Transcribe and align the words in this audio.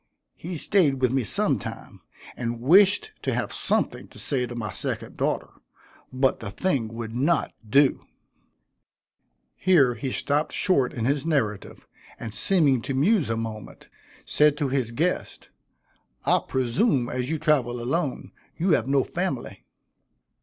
He 0.35 0.57
staid 0.57 0.99
with 0.99 1.11
me 1.13 1.23
sometime, 1.23 2.01
and 2.35 2.59
wished 2.59 3.11
to 3.21 3.35
have 3.35 3.53
something 3.53 4.07
to 4.07 4.17
say 4.17 4.47
to 4.47 4.55
my 4.55 4.71
second 4.71 5.15
daughter, 5.15 5.49
but 6.11 6.39
the 6.39 6.49
thing 6.49 6.87
would 6.87 7.13
not 7.15 7.53
do." 7.69 8.07
Here 9.55 9.93
he 9.93 10.09
stopped 10.11 10.53
short 10.53 10.91
in 10.91 11.05
his 11.05 11.23
narrative, 11.23 11.85
and 12.19 12.33
seeming 12.33 12.81
to 12.81 12.95
muse 12.95 13.29
a 13.29 13.37
moment, 13.37 13.89
said 14.25 14.57
to 14.57 14.69
his 14.69 14.89
guest, 14.89 15.49
"I 16.25 16.39
presume, 16.47 17.07
as 17.07 17.29
you 17.29 17.37
travel 17.37 17.79
alone, 17.79 18.31
you 18.57 18.71
have 18.71 18.87
no 18.87 19.03
family." 19.03 19.65